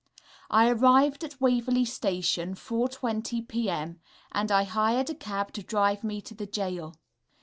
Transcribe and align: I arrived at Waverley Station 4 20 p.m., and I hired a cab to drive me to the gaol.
I 0.49 0.67
arrived 0.67 1.23
at 1.23 1.39
Waverley 1.39 1.85
Station 1.85 2.55
4 2.55 2.89
20 2.89 3.43
p.m., 3.43 3.99
and 4.31 4.51
I 4.51 4.63
hired 4.63 5.11
a 5.11 5.13
cab 5.13 5.53
to 5.53 5.61
drive 5.61 6.03
me 6.03 6.21
to 6.21 6.33
the 6.33 6.47
gaol. 6.47 6.95